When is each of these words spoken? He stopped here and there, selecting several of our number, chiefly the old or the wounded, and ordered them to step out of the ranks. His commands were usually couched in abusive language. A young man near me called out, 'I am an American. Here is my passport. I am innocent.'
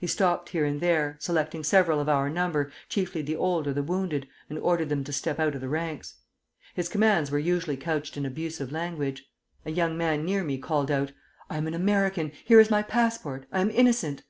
He 0.00 0.06
stopped 0.06 0.48
here 0.48 0.64
and 0.64 0.80
there, 0.80 1.18
selecting 1.20 1.62
several 1.62 2.00
of 2.00 2.08
our 2.08 2.30
number, 2.30 2.72
chiefly 2.88 3.20
the 3.20 3.36
old 3.36 3.66
or 3.68 3.74
the 3.74 3.82
wounded, 3.82 4.26
and 4.48 4.58
ordered 4.58 4.88
them 4.88 5.04
to 5.04 5.12
step 5.12 5.38
out 5.38 5.54
of 5.54 5.60
the 5.60 5.68
ranks. 5.68 6.14
His 6.72 6.88
commands 6.88 7.30
were 7.30 7.38
usually 7.38 7.76
couched 7.76 8.16
in 8.16 8.24
abusive 8.24 8.72
language. 8.72 9.26
A 9.66 9.70
young 9.70 9.94
man 9.98 10.24
near 10.24 10.42
me 10.42 10.56
called 10.56 10.90
out, 10.90 11.12
'I 11.50 11.56
am 11.58 11.66
an 11.66 11.74
American. 11.74 12.32
Here 12.46 12.58
is 12.58 12.70
my 12.70 12.80
passport. 12.82 13.44
I 13.52 13.60
am 13.60 13.68
innocent.' 13.70 14.22